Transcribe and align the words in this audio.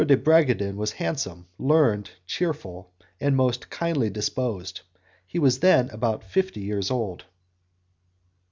de 0.07 0.17
Bragadin 0.17 0.77
was 0.77 0.93
handsome, 0.93 1.45
learned, 1.59 2.09
cheerful, 2.25 2.91
and 3.19 3.35
most 3.35 3.69
kindly 3.69 4.09
disposed; 4.09 4.81
he 5.27 5.37
was 5.37 5.59
then 5.59 5.91
about 5.91 6.23
fifty 6.23 6.61
years 6.61 6.89
old. 6.89 7.25